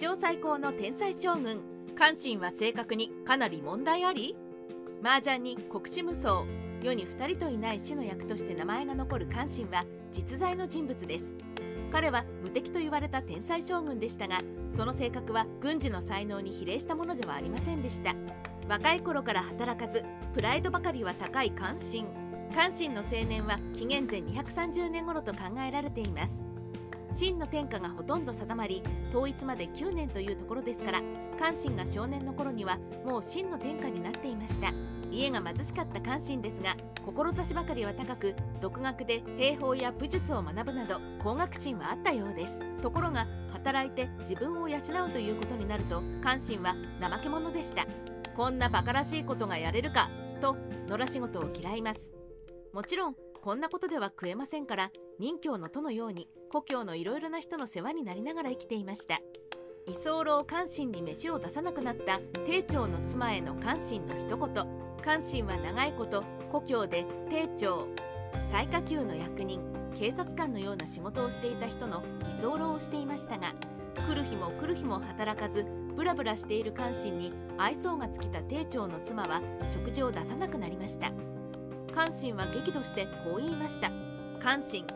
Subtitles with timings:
[0.00, 1.60] 上最高の天才将軍。
[1.94, 4.34] 関心は正確にかなり問題あり？
[5.04, 6.44] 麻雀に国士無双。
[6.82, 11.26] 世に2人といない死の役として名前が残る関心は実在の人物です。
[11.92, 14.40] 彼は無敵と言われた天才将軍でしたが
[14.72, 18.14] その性格は軍事の才能に比例したものではありませんでした。
[18.70, 22.06] 若い頃から働かずプライドばかりは高い関心。
[22.54, 26.42] 関心の青年は紀元前230年頃と考えられています。
[27.12, 31.02] 真の天下がほとんど定まり統一まで9年というところですから
[31.38, 34.72] 関心が少年の頃にはもう真の天下になっていました。
[35.12, 42.60] 家が貧しかった関心ですが志ばかりは高く独学で兵法や武術を学ぶなど工学心はあったようです。
[42.80, 47.86] ところが働いて自分を養うということになると関心は怠け者でした。
[48.36, 50.08] こんなバカらしいことがやれるか
[50.40, 50.56] と
[50.88, 52.12] 野良仕事を嫌います。
[52.72, 54.90] もちろんこんなことでは食えませんから
[55.20, 59.20] 任教の都のように故郷のいろいろな人の世話になりながら生きていました。
[59.86, 64.66] 居候関心に飯を出さなくなった帝長の妻への関心の一言。
[65.02, 67.86] 関心は長いこと故郷で帝長
[68.50, 69.60] 最下級の役人
[69.94, 72.02] 警察官のような仕事をしていた人の
[72.38, 73.54] 居候をしていましたが
[74.08, 81.12] 来る日も来る日も働かずブラブラしている関心に愛想が尽きた帝長の妻は食事を出さなくなりました。
[81.92, 84.09] 関心は激怒してこう言いました。
[84.40, 84.86] 関心。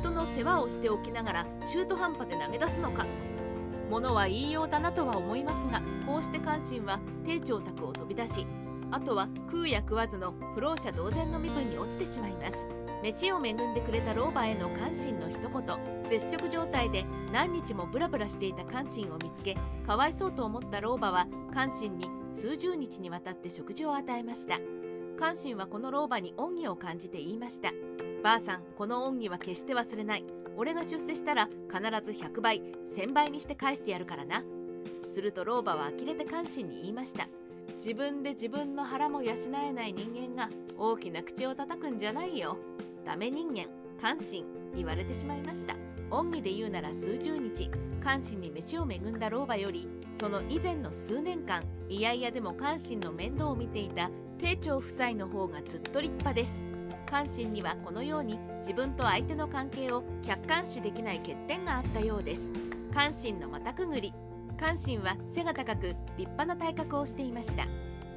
[0.00, 3.04] 人の世話をしておきながら中途半端で投げ出すのか。
[3.90, 8.46] 物は言いようだなとは思いますがこうして関心は帝長宅を飛び出し
[8.90, 12.66] あとは食うや食わずの不老者同然の身分に落ちてしまいます。
[13.02, 16.02] 飯を恵んでくれた老婆への関心の一言。
[16.08, 24.58] 絶食状態で何日もブラブラしていた関心を見つけかわいそうと思った老婆は関心に数十日にわたって食事を与えました。
[25.18, 27.70] 関心はこの老婆に恩義を感じて言いました。
[28.22, 30.24] ばあさんこの恩義は決して忘れない。
[30.56, 32.62] 俺が出世したら必ず100倍
[32.94, 34.44] 1000倍にして返してやるからな。
[35.08, 37.26] すると老婆は呆れて関心に言いました。
[37.76, 42.56] 自分で自分の腹も養えない人間が大きな口を叩くんじゃないよ。
[43.04, 43.66] ダメ人間
[44.00, 44.44] 関心
[44.74, 45.74] 言われてしまいました。
[46.10, 47.70] 恩義で言うなら数十日
[48.04, 49.88] 関心に飯を恵んだ老婆より
[50.20, 56.71] その以前の数年間いやいやでも関心の面倒を見ていた帝長夫妻の方がずっと立派です。
[57.06, 62.48] 関心にはこのように自分と相手の関係を客観視できない欠点があったようです。
[62.94, 64.12] 関心の股くぐり。
[64.58, 67.66] 関心は背が高く立派な体格をしていました。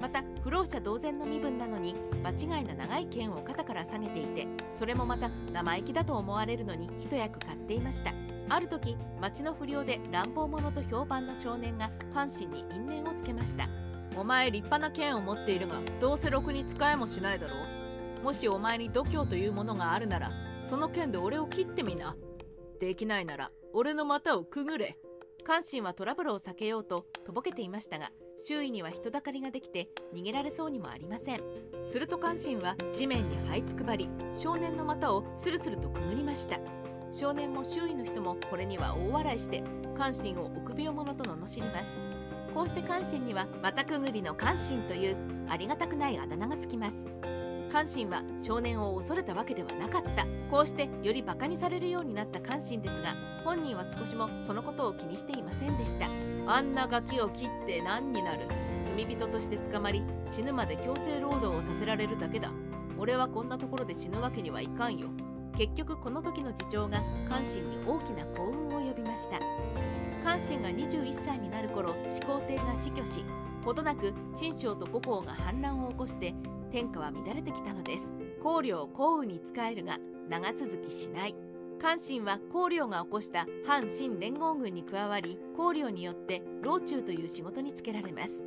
[0.00, 8.12] また不老者同然の身分なのに場違いな長い剣を肩から下げていてそれもまた生意気だと思われるのに一役買っていました。
[8.50, 13.68] ある時町の不良で乱暴者と評判の少年が関心に因縁をつけました
[14.16, 17.73] お前立派な剣を持っているがどうせろくに使えもしないだろう？
[18.24, 22.16] もしお前に度胸というものがあるならその剣で俺を切ってみな。
[22.80, 24.96] できないなら俺の股をくぐれ。
[25.44, 28.10] 関心はトラブルを避けようととぼけていましたが
[28.42, 31.40] 周囲には人だかりができて逃げられそうにもありません。
[31.82, 36.58] すると関心は地面に這いつくばり少年の股をスルスルとくぐりました。
[37.12, 39.62] 少年も周囲の人もこれには大笑いして
[39.94, 41.90] 関心を臆病者と罵ります。
[42.54, 45.16] こうして関心には股くぐりの関心という
[45.50, 46.96] ありがたくないあだ名がつきます。
[47.74, 50.24] 関心は少年を恐れたわけではなかった。
[50.48, 56.08] こうしてよりバカにされるようになった関心ですが本人は少しもそのことを気にしていませんでした。
[56.46, 58.46] あんなガキを切って何になる。
[58.84, 62.52] 罪人として捕まり死ぬまで強制労働をさせられるだけだ。
[62.96, 65.08] 俺はこんなところで死ぬわけにはいかんよ。
[65.56, 69.40] 結局この時の次長が関心に大きな幸運を呼びました。
[70.22, 73.24] 関心が21歳になる頃始皇帝が死去し
[73.64, 76.34] ほどなく陳将と五皇が反乱を起こして
[76.74, 78.12] 天下は乱れてきたのです。
[78.42, 79.96] 公領降雨に仕えるが
[80.28, 81.36] 長続きしない。
[81.80, 88.44] 関心は公領が起こした反新連合軍に加わり公領によって老中という仕事に就けられます。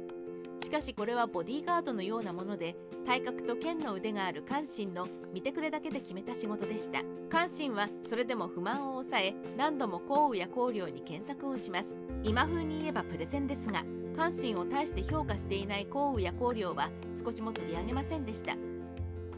[0.62, 7.04] しかしこれはボディーガードのようなもので体格と剣の腕がある関心の見てくれだけで決めた仕事でした。
[7.30, 11.98] 関心はそれでも不満を抑え何度も降雨や公領に検索をします。
[12.26, 13.86] 今風に言えばプレゼンですが
[14.18, 16.90] 関心を大して評価していない降雨や光領は
[17.24, 18.54] 少しも取り上げませんでした。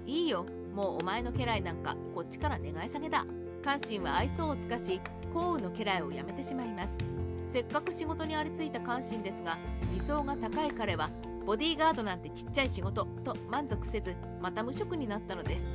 [0.08, 3.26] いいよもうお前の家来なんかこっちから願い下げだ。
[3.62, 5.02] 関心は愛想を尽かし
[5.34, 6.98] 降雨の家来をやめてしまいます。
[7.46, 9.58] せっかく仕事にありついた関心ですが
[9.94, 11.10] 理想が高い彼は
[11.46, 15.68] ボディーガードなんてちっちゃい仕事と満足せずまた無職になったのです。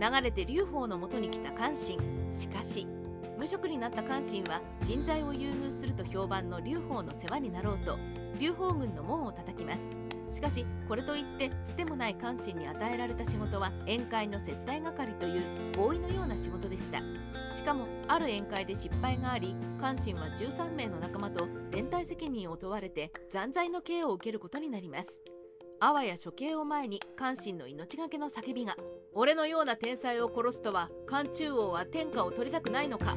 [0.00, 2.00] 流れて劉邦のもとに来た関心。
[2.32, 2.88] しかし
[3.40, 7.96] 無職になった関心は人材を優遇すると評判の劉邦の世話になろうと
[8.38, 9.80] 劉邦軍の門を叩きます。
[10.28, 15.42] しかしこれといってつてもない関心に与えられた仕事は宴会の接待係という
[15.74, 16.98] ボーイのような仕事でした。
[17.50, 25.39] しかもある宴会で失敗があり関心は13名の仲間と連帯責任を問われて残罪の刑を受けることになります。
[25.82, 28.76] あわや処刑を前に関心の命がけの叫びが
[29.14, 33.16] 俺のような天才を殺すとは漢中王は天下を取りたくないのか。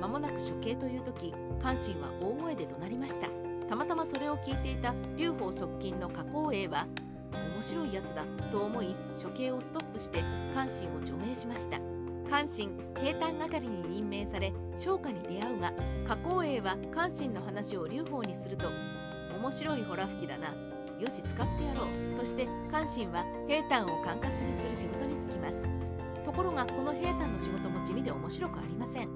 [0.00, 3.26] 間もなく処刑という時関心は大声で怒鳴りました。
[3.68, 6.86] たまたまそれを聞いていた劉邦側近の加工英は
[7.32, 10.22] 面白いやつだと思い処刑をストップして
[10.54, 11.80] 関心を除名しました。
[12.30, 15.72] 関心平坦係に任命され商家に出会うが
[16.06, 18.68] 加工英は関心の話を劉邦にすると
[19.36, 20.54] 面白いほら吹きだな。
[20.98, 22.18] よし使ってやろう。
[22.18, 25.62] として関心は平坦を管轄にする仕事に就きます。
[26.24, 29.08] ところがこの平坦の仕事も地味で面白くありません。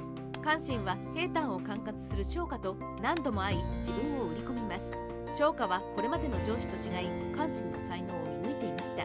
[0.42, 4.92] 関心は平坦を管轄する商家と何度も会い自分を売り込みます。
[5.36, 9.04] 商家はこれまでの上司と違い関心の才能を見抜いていました。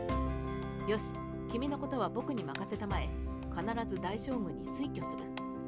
[0.88, 1.12] よし
[1.50, 3.10] 君のことは僕に任せたまえ。
[3.56, 5.24] 必ず大将軍に推挙する。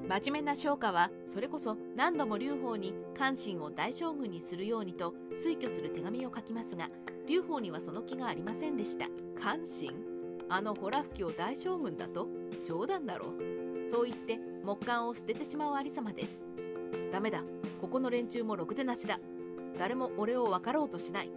[0.07, 6.87] 真面目な商家はそれこそ何度も劉邦に関心を大将軍にするようにと推挙する手紙を書きますが
[7.27, 9.07] 劉邦にはその気がありませんでした。
[9.37, 9.91] 関心？
[10.47, 12.29] あのホラ吹きを大将軍だと？
[12.63, 13.89] 冗談だろう。
[13.89, 16.41] そう言って木簡を捨ててしまう有様です。
[17.11, 17.43] ダメだ。
[17.81, 19.19] ここの連中もろくでなしだ。
[19.77, 21.31] 誰も俺を分かろうとしない。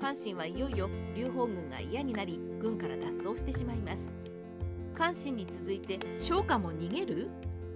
[0.00, 4.08] 関心はいよいよ劉邦軍が嫌になり軍から脱走してしまいます。
[4.94, 7.28] 関心に続いて商家も逃げる？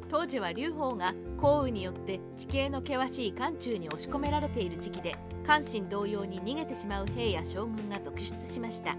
[0.08, 8.96] 当時は劉邦が降雨によって地形の険しい漢中に押し込められている時期で関心同様に逃げてしまう兵や将軍が続出しました。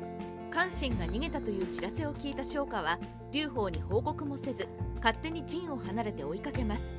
[0.50, 3.00] 関心が逃げたという知らせを聞いた商家は
[3.32, 6.98] 劉邦に報告もせず勝手に陣を離れて追いかけます。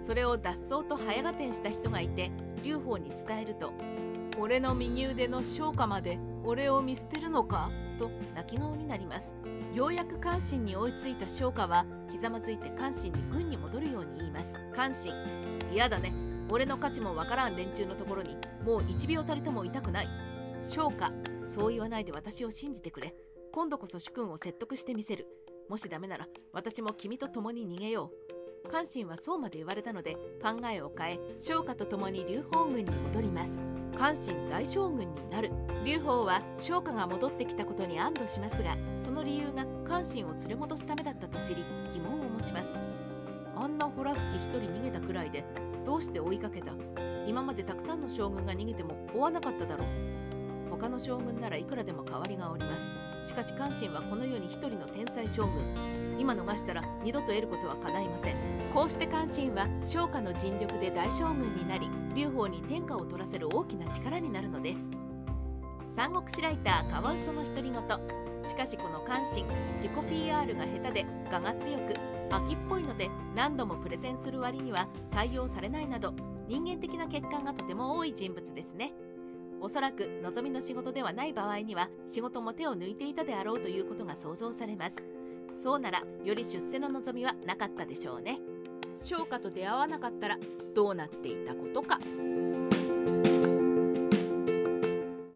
[0.00, 2.30] それを脱走と早合点した人がいて
[2.62, 3.72] 劉邦に伝えると
[4.38, 9.32] 「俺の右腕の商家まで俺を見捨てるのか?」と泣き顔になります。
[9.76, 14.54] ようやく関心に追いついた商家はひざまずいて関心に軍に戻るように言います。
[14.74, 15.12] 関心。
[15.70, 16.14] 嫌だね。
[16.48, 20.08] 俺の価値もわからん連中のところにもう1秒たりともいたくない。
[20.62, 21.12] 商家
[21.46, 23.14] そう言わないで私を信じてくれ。
[23.52, 25.26] 今度こそ主君を説得してみせる。
[25.68, 28.12] もしダメなら私も君と共に逃げよ
[28.64, 28.70] う。
[28.70, 33.15] 関心はそうまで言われたので考えを変え商家と共に劉邦軍に戻
[33.96, 35.50] 関心大将軍になる。
[35.82, 42.68] 劉邦は商家が戻ってきたことに安堵しますがその理由が関心を連れ戻すためだったと知り疑問を持ちます。
[43.54, 45.44] あんなホラ吹き一人逃げたくらいで
[45.84, 46.72] どうして追いかけた？
[47.26, 49.88] 今までたくさんの将軍が逃げても追わなかっただろう。
[50.70, 52.90] 他の将軍ならいくらでも代わりがおります。
[53.28, 56.05] しかし関心はこの世に一人の天才将軍。
[56.18, 58.36] 今逃したら二度と得ることは叶いません。
[58.72, 64.88] こうして関心は商家の尽力で大将軍になり劉邦に天下を取らせる大きな力になるのです。
[65.94, 67.82] 三国志ライターカワウソの独り言。
[68.44, 69.44] しかしこの関心
[69.76, 71.94] 自己 PR が下手で我が強く
[72.30, 76.14] 秋っぽいので何度もプレゼンする割には採用されないなど
[76.46, 78.92] 人間的な欠陥がとても多い人物ですね。
[79.60, 85.15] おそらく望みの仕事ではない場合には仕事も手を抜いていたであろうということが想像されます。
[85.56, 88.40] そうならより出世の望みはなかったでしょうね。
[89.02, 90.38] 商家と出会わなかったら
[90.74, 91.98] どうなっていたことか。